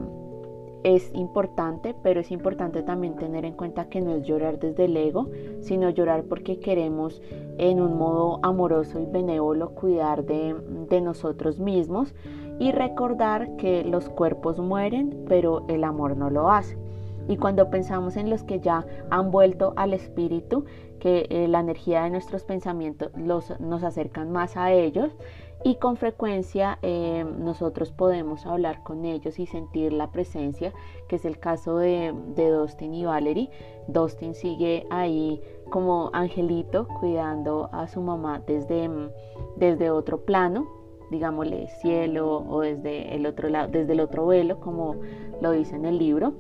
[0.84, 4.96] es importante, pero es importante también tener en cuenta que no es llorar desde el
[4.96, 5.30] ego,
[5.62, 7.22] sino llorar porque queremos
[7.58, 10.56] en un modo amoroso y benévolo cuidar de,
[11.02, 12.14] nosotros mismos
[12.60, 16.78] y recordar que los cuerpos mueren, pero el amor no lo hace.
[17.28, 20.66] Y cuando pensamos en los que ya han vuelto al espíritu,
[21.00, 25.16] que eh, la energía de nuestros pensamientos los, nos acercan más a ellos,
[25.64, 30.74] y con frecuencia eh, nosotros podemos hablar con ellos y sentir la presencia,
[31.08, 33.50] que es el caso de, de Dustin y Valerie.
[33.88, 38.90] Dustin sigue ahí como angelito cuidando a su mamá desde,
[39.58, 40.68] desde otro plano,
[41.12, 44.96] digámosle cielo o desde el otro lado, desde el otro velo, como
[45.42, 46.34] lo dice en el libro.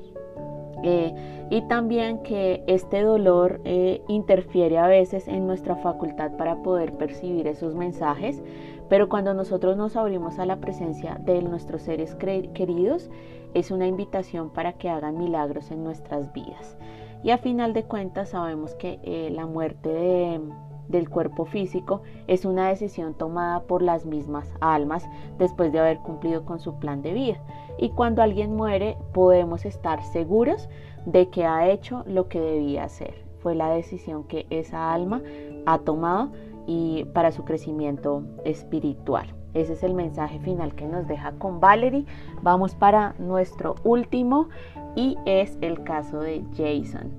[0.84, 1.14] Eh,
[1.50, 7.48] y también que este dolor eh, interfiere a veces en nuestra facultad para poder percibir
[7.48, 8.42] esos mensajes,
[8.90, 13.10] pero cuando nosotros nos abrimos a la presencia de nuestros seres queridos,
[13.54, 16.78] es una invitación para que hagan milagros en nuestras vidas.
[17.24, 20.40] Y a final de cuentas sabemos que eh, la muerte
[20.88, 26.44] del cuerpo físico es una decisión tomada por las mismas almas después de haber cumplido
[26.46, 27.38] con su plan de vida.
[27.78, 30.68] Y cuando alguien muere podemos estar seguros
[31.06, 33.24] de que ha hecho lo que debía hacer.
[33.40, 35.22] Fue la decisión que esa alma
[35.66, 36.32] ha tomado
[36.70, 39.34] y para su crecimiento espiritual.
[39.56, 42.06] Ese es el mensaje final que nos deja con Valerie.
[42.44, 44.50] Vamos para nuestro último
[44.96, 47.10] y es el caso de Jason.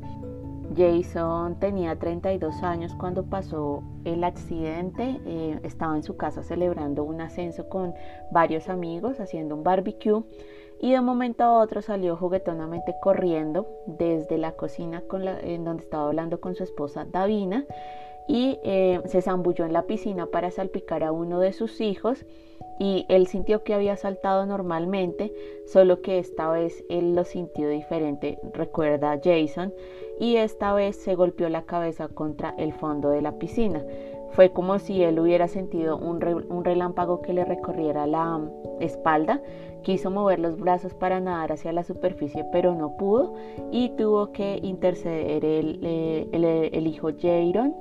[0.76, 5.20] Jason tenía 32 años cuando pasó el accidente.
[5.26, 7.92] Eh, estaba en su casa celebrando un ascenso con
[8.30, 10.22] varios amigos, haciendo un barbecue.
[10.80, 15.82] y de un momento a otro salió juguetonamente corriendo desde la cocina con en donde
[15.82, 17.66] estaba hablando con su esposa Davina
[18.30, 22.24] y eh, se zambulló en la piscina para salpicar a uno de sus hijos
[22.78, 25.32] y él sintió que había saltado normalmente,
[25.66, 29.74] solo que esta vez él lo sintió diferente, recuerda Jason,
[30.20, 33.84] y esta vez se golpeó la cabeza contra el fondo de la piscina.
[34.30, 39.42] Fue como si él hubiera sentido un, relámpago que le recorriera la mm, espalda.
[39.82, 43.34] Quiso mover los brazos para nadar hacia la superficie, pero no pudo
[43.70, 47.74] y tuvo que interceder el, eh, hijo Jaron,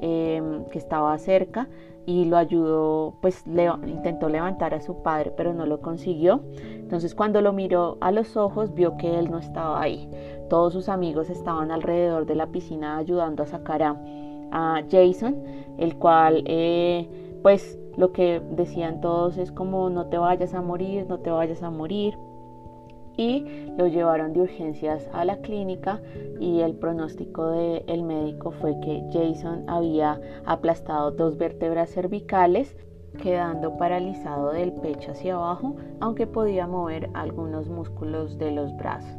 [0.00, 1.68] em, que estaba cerca,
[2.06, 6.40] y lo ayudó, pues intentó levantar a su padre, pero no lo consiguió.
[6.60, 10.08] Entonces cuando lo miró a los ojos, vio que él no estaba ahí.
[10.50, 13.96] Todos sus amigos estaban alrededor de la piscina ayudando a sacar a,
[14.52, 15.42] a Jason,
[15.78, 17.08] el cual eh,
[17.42, 21.62] pues lo que decían todos es como no te vayas a morir, no te vayas
[21.62, 22.16] a morir.
[23.16, 23.44] Y
[23.78, 26.00] lo llevaron de urgencias a la clínica
[26.40, 32.76] y el pronóstico del médico fue que Jason había aplastado dos vértebras cervicales
[33.22, 39.16] quedando paralizado del pecho hacia abajo, aunque podía mover algunos músculos de los brazos.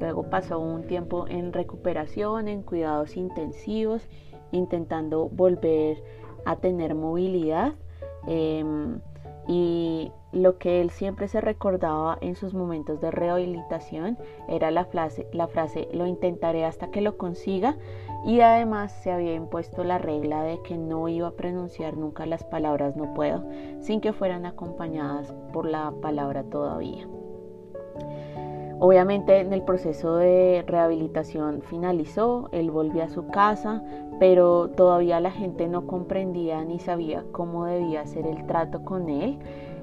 [0.00, 4.08] Luego pasó un tiempo en recuperación, en cuidados intensivos
[4.52, 6.02] intentando volver
[6.44, 7.74] a tener movilidad.
[8.26, 9.00] Em,
[9.46, 15.28] y lo que él siempre se recordaba en sus momentos de rehabilitación era la frase,
[15.32, 17.76] la frase lo intentaré hasta que lo consiga
[18.24, 22.42] y además se había impuesto la regla de que no iba a pronunciar nunca las
[22.42, 23.44] palabras no puedo
[23.80, 27.06] sin que fueran acompañadas por la palabra todavía.
[28.86, 33.82] Obviamente en el proceso de rehabilitación finalizó, él volvió a su casa,
[34.20, 39.38] pero todavía la gente no comprendía ni sabía cómo debía ser el trato con él.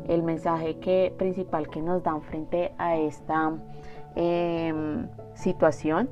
[0.08, 3.54] El mensaje que, principal que nos dan frente a esta
[4.14, 6.08] em, situación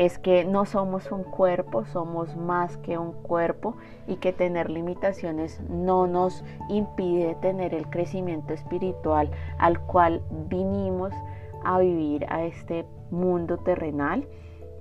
[0.00, 3.76] es que no somos un cuerpo, somos más que un cuerpo
[4.08, 11.12] y que tener limitaciones no nos impide tener el crecimiento espiritual al cual vinimos
[11.64, 14.26] a vivir a este mundo terrenal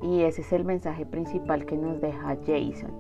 [0.02, 2.92] y ese es el mensaje principal que nos deja Jason.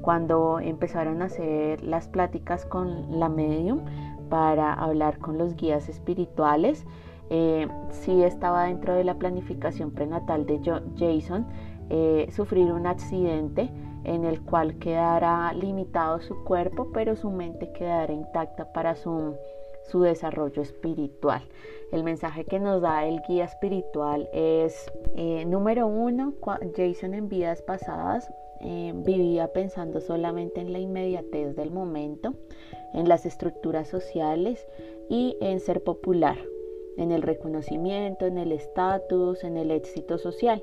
[0.00, 3.80] Cuando empezaron a hacer las pláticas con la medium
[4.28, 6.84] para hablar con los guías espirituales,
[7.30, 10.60] eh, sí estaba dentro de la planificación prenatal de
[10.96, 11.46] Jason
[11.90, 13.70] eh, sufrir un accidente
[14.04, 19.34] en el cual quedara limitado su cuerpo, pero su mente quedara intacta para su
[19.88, 21.42] su desarrollo espiritual.
[21.92, 26.34] El mensaje que nos da el guía espiritual es, eh, número uno,
[26.76, 32.34] Jason en vidas pasadas eh, vivía pensando solamente en la inmediatez del momento,
[32.92, 34.66] en las estructuras sociales
[35.08, 36.36] y en ser popular,
[36.96, 40.62] en el reconocimiento, en el estatus, en el éxito social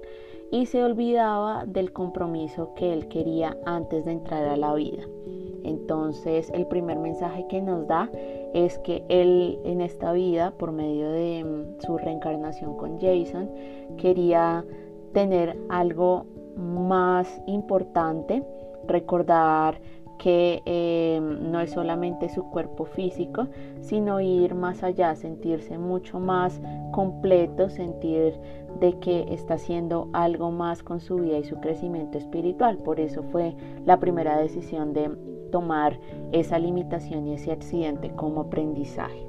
[0.52, 5.04] y se olvidaba del compromiso que él quería antes de entrar a la vida.
[5.66, 8.10] Entonces el primer mensaje que nos da
[8.54, 13.50] es que él en esta vida, por medio de mm, su reencarnación con Jason,
[13.98, 14.64] quería
[15.14, 16.26] tener algo
[16.56, 18.44] más importante,
[18.88, 19.80] recordar
[20.18, 23.48] que em, no es solamente su cuerpo físico,
[23.82, 28.34] sino ir más allá, sentirse mucho más completo, sentir
[28.80, 32.78] de que está haciendo algo más con su vida y su crecimiento espiritual.
[32.78, 35.12] Por eso fue la primera decisión de
[35.56, 35.98] tomar
[36.34, 39.26] esa limitación y ese accidente como aprendizaje.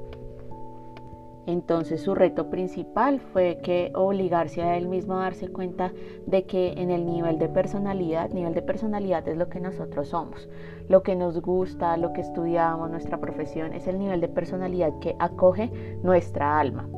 [1.45, 5.93] Entonces su reto principal fue que obligarse a él mismo a darse cuenta
[6.25, 10.49] de que en el nivel de personalidad, nivel de personalidad es lo que nosotros somos,
[10.89, 15.15] lo que nos gusta, lo que estudiamos, nuestra profesión, es el nivel de personalidad que
[15.19, 15.71] acoge
[16.03, 16.89] nuestra alma.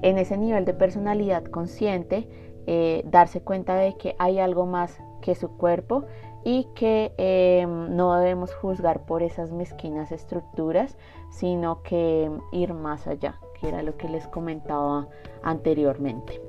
[0.00, 2.26] En ese nivel de personalidad consciente,
[2.66, 6.06] eh, darse cuenta de que hay algo más que su cuerpo
[6.46, 10.96] y que em, no debemos juzgar por esas mezquinas estructuras,
[11.28, 15.08] sino que ir más allá, que era lo que les comentaba
[15.42, 16.40] anteriormente.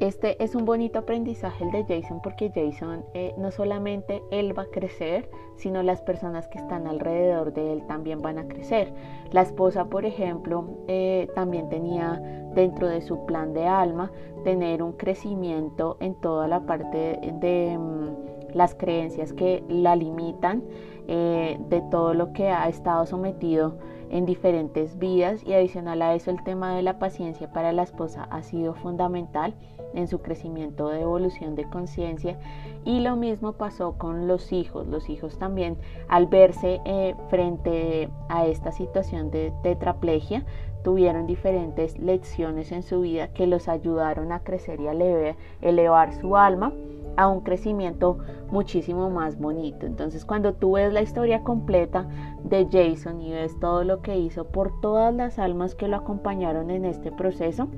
[0.00, 4.64] Este es un bonito aprendizaje el de Jason porque Jason eh, no solamente él va
[4.64, 8.92] a crecer, sino las personas que están alrededor de él también van a crecer.
[9.30, 12.20] La esposa, por ejemplo, eh, también tenía
[12.56, 14.10] dentro de su plan de alma
[14.42, 17.78] tener un crecimiento en toda la parte de...
[17.78, 20.62] Mm, las creencias que la limitan,
[21.06, 23.76] eh, de todo lo que ha estado sometido
[24.10, 25.42] en diferentes vidas.
[25.44, 29.54] Y adicional a eso el tema de la paciencia para la esposa ha sido fundamental
[29.92, 32.38] en su crecimiento de evolución de conciencia.
[32.84, 34.86] Y lo mismo pasó con los hijos.
[34.86, 35.76] Los hijos también
[36.08, 40.44] al verse eh, frente a esta situación de tetraplegia
[40.82, 46.36] tuvieron diferentes lecciones en su vida que los ayudaron a crecer y a elevar su
[46.36, 46.72] alma
[47.16, 48.18] a un crecimiento
[48.50, 49.86] muchísimo más bonito.
[49.86, 52.08] Entonces cuando tú ves la historia completa
[52.44, 56.70] de Jason y ves todo lo que hizo por todas las almas que lo acompañaron
[56.70, 57.68] en este proceso,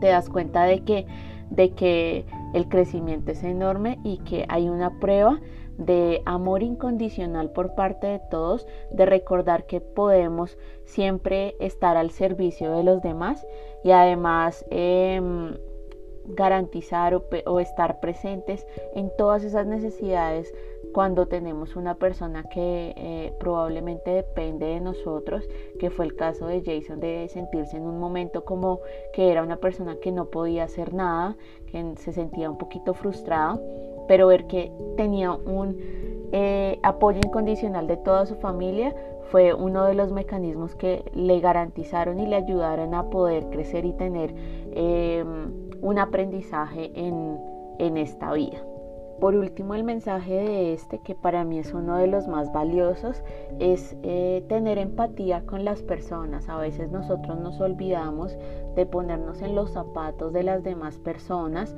[0.00, 1.06] te das cuenta de que,
[1.50, 5.40] de que el crecimiento es enorme y que hay una prueba
[5.78, 12.72] de amor incondicional por parte de todos, de recordar que podemos siempre estar al servicio
[12.72, 13.46] de los demás
[13.84, 15.54] y además em,
[16.28, 20.52] garantizar o, estar presentes en todas esas necesidades
[20.92, 25.48] cuando tenemos una persona que eh, probablemente depende de nosotros,
[25.78, 28.80] que fue el caso de Jason de sentirse en un momento como
[29.12, 31.36] que era una persona que no podía hacer nada,
[31.70, 33.60] que se sentía un poquito frustrado,
[34.08, 35.76] pero ver que tenía un
[36.32, 38.94] eh, apoyo incondicional de toda su familia
[39.30, 43.92] fue uno de los mecanismos que le garantizaron y le ayudaron a poder crecer y
[43.92, 44.34] tener
[44.72, 48.58] em, un aprendizaje en, esta vida.
[49.20, 53.22] Por último, el mensaje de este, que para mí es uno de los más valiosos,
[53.58, 56.48] es eh, tener empatía con las personas.
[56.48, 58.36] A veces nosotros nos olvidamos
[58.74, 61.74] de ponernos en los zapatos de las demás personas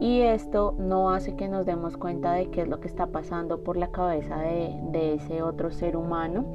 [0.00, 3.62] y esto no hace que nos demos cuenta de qué es lo que está pasando
[3.62, 6.46] por la cabeza de, de, ese otro ser humano.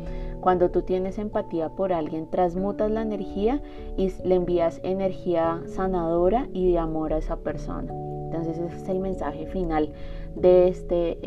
[0.45, 3.63] Cuando tú tienes empatía por alguien, transmutas la energía
[3.97, 7.91] y le envías energía sanadora y de amor a esa persona.
[8.25, 9.91] Entonces ese es el mensaje final
[10.35, 11.17] de, este,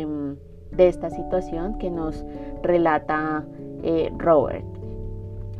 [0.00, 0.34] em,
[0.72, 2.24] de esta situación que nos
[2.64, 3.44] relata
[3.84, 4.66] eh, Robert.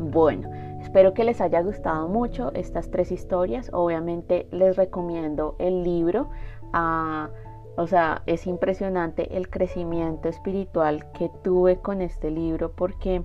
[0.01, 0.51] Bueno,
[0.81, 3.71] Espero que les haya gustado mucho estas tres historias.
[3.73, 6.29] Obviamente les recomiendo el libro.
[6.73, 7.31] Ah,
[7.77, 13.25] o sea, es impresionante el crecimiento espiritual que tuve con este libro porque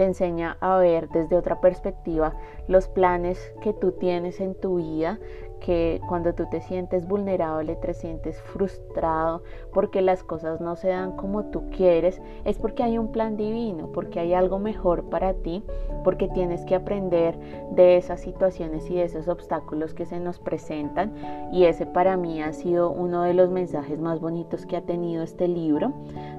[0.00, 2.32] te enseña a ver desde otra perspectiva
[2.68, 5.18] los planes que tú tienes en tu vida,
[5.60, 9.42] que cuando tú te sientes vulnerable, te sientes frustrado
[9.74, 13.92] porque las cosas no se dan como tú quieres, es porque hay un plan divino,
[13.92, 15.62] porque hay algo mejor para ti,
[16.02, 17.38] porque tienes que aprender
[17.72, 21.12] de esas situaciones y de esos obstáculos que se nos presentan.
[21.52, 25.22] Y ese para mí ha sido uno de los mensajes más bonitos que ha tenido
[25.22, 25.92] este libro.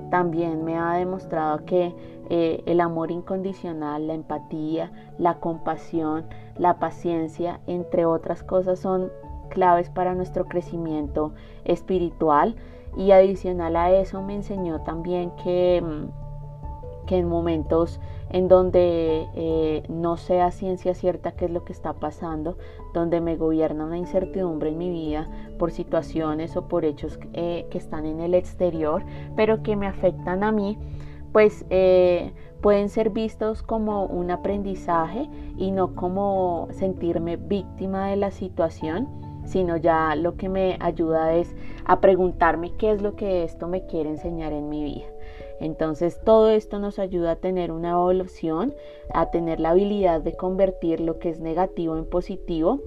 [0.10, 1.94] También me ha demostrado que
[2.34, 6.24] eh, el amor incondicional, la empatía, la compasión,
[6.58, 9.12] la paciencia, entre otras cosas, son
[9.50, 11.34] claves para nuestro crecimiento
[11.66, 12.56] espiritual.
[12.96, 19.84] Y adicional a eso me enseñó también que, mm, que en momentos en donde eh,
[19.90, 22.58] no sea ciencia cierta qué es lo que está pasando,
[22.94, 25.30] donde me gobierna una incertidumbre en mi vida
[25.60, 29.04] por situaciones o por hechos eh, que están en el exterior,
[29.36, 30.78] pero que me afectan a mí,
[31.32, 35.28] pues eh, pueden ser vistos como un aprendizaje
[35.58, 39.08] y no como sentirme víctima de la situación,
[39.46, 41.56] sino ya lo que me ayuda es
[41.86, 45.08] a preguntarme qué es lo que esto me quiere enseñar en mi vida.
[45.60, 48.74] Entonces todo esto nos ayuda a tener una evolución,
[49.14, 52.82] a tener la habilidad de convertir lo que es negativo en positivo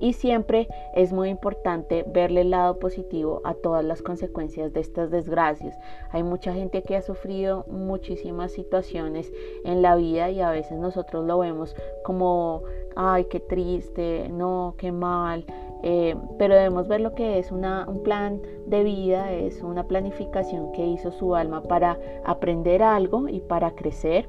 [0.00, 5.10] y siempre es muy importante verle el lado positivo a todas las consecuencias de estas
[5.10, 5.78] desgracias.
[6.10, 9.32] Hay mucha gente que ha sufrido muchísimas situaciones
[9.64, 11.74] en la vida y a veces nosotros lo vemos
[12.04, 12.62] como,
[12.96, 15.44] ay, qué triste, no, qué mal.
[15.82, 20.72] Eh, pero debemos ver lo que es una, un plan de vida, es una planificación
[20.72, 24.28] que hizo su alma para aprender algo y para crecer.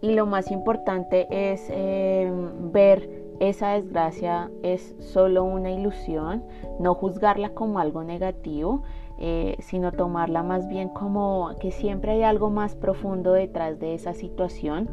[0.00, 2.30] Y lo más importante es eh,
[2.72, 6.44] ver esa desgracia es solo una ilusión,
[6.78, 8.82] no juzgarla como algo negativo,
[9.18, 14.14] eh, sino tomarla más bien como que siempre hay algo más profundo detrás de esa
[14.14, 14.88] situación,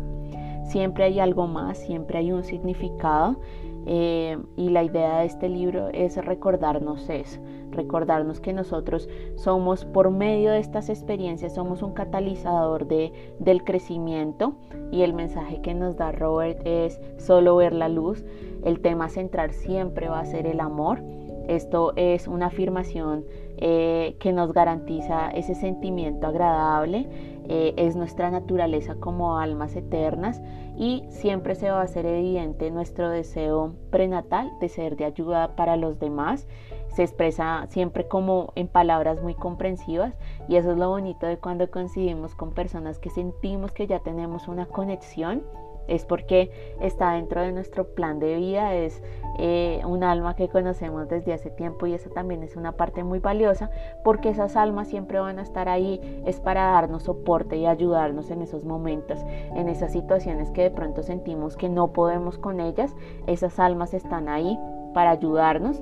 [0.63, 3.37] siempre hay algo más, siempre hay un significado
[3.89, 7.39] eh, y la idea de este libro es recordarnos eso,
[7.71, 14.55] recordarnos que nosotros somos por medio de estas experiencias, somos un catalizador de, del crecimiento
[14.91, 18.25] y el mensaje que nos da Robert es solo ver la luz.
[18.65, 21.01] El tema central siempre va a ser el amor.
[21.47, 23.23] Esto es una afirmación
[23.55, 27.07] eh, que nos garantiza ese sentimiento agradable,
[27.49, 30.41] eh, es nuestra naturaleza como almas eternas
[30.77, 35.77] y siempre se va a hacer evidente nuestro deseo prenatal de ser de ayuda para
[35.77, 36.47] los demás.
[36.89, 40.13] Se expresa siempre como en palabras muy comprensivas
[40.47, 44.47] y eso es lo bonito de cuando coincidimos con personas que sentimos que ya tenemos
[44.47, 45.43] una conexión
[45.87, 49.01] es porque está dentro de nuestro plan de vida, es
[49.39, 53.19] eh, un alma que conocemos desde hace tiempo y esa también es una parte muy
[53.19, 53.69] valiosa
[54.03, 58.41] porque esas almas siempre van a estar ahí, es para darnos soporte y ayudarnos en
[58.41, 59.19] esos momentos,
[59.55, 62.95] en esas situaciones que de pronto sentimos que no podemos con ellas,
[63.27, 64.57] esas almas están ahí
[64.93, 65.81] para ayudarnos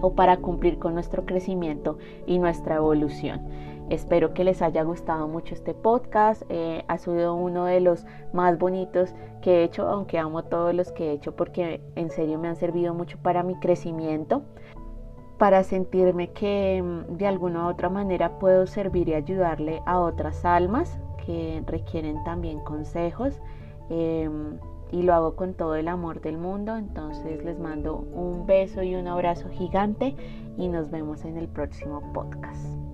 [0.00, 3.40] o para cumplir con nuestro crecimiento y nuestra evolución.
[3.90, 6.42] Espero que les haya gustado mucho este podcast.
[6.48, 10.90] Eh, ha sido uno de los más bonitos que he hecho, aunque amo todos los
[10.92, 14.42] que he hecho porque en serio me han servido mucho para mi crecimiento,
[15.38, 20.44] para sentirme que mm, de alguna u otra manera puedo servir y ayudarle a otras
[20.46, 23.38] almas que requieren también consejos.
[23.90, 24.58] Em,
[24.92, 26.76] y lo hago con todo el amor del mundo.
[26.76, 30.14] Entonces les mando un beso y un abrazo gigante
[30.56, 32.93] y nos vemos en el próximo podcast.